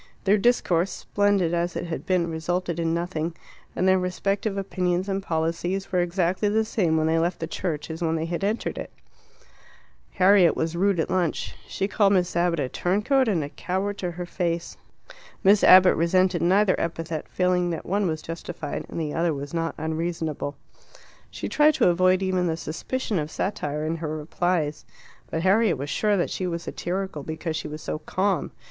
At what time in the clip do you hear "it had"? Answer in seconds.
1.75-2.07